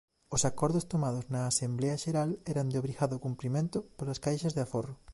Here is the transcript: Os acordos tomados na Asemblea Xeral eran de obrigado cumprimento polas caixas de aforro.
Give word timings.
Os 0.35 0.43
acordos 0.51 0.87
tomados 0.91 1.25
na 1.33 1.41
Asemblea 1.51 1.99
Xeral 2.03 2.31
eran 2.53 2.67
de 2.71 2.77
obrigado 2.81 3.23
cumprimento 3.25 3.77
polas 3.97 4.21
caixas 4.25 4.55
de 4.55 4.63
aforro. 4.65 4.93